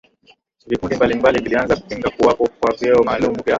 vikundi 0.67 0.95
mbalimbali 0.97 1.43
vilianza 1.43 1.75
kupinga 1.75 2.09
kuwapo 2.09 2.47
kwa 2.59 2.75
vyeo 2.75 3.03
maalumu 3.03 3.35
vya 3.35 3.43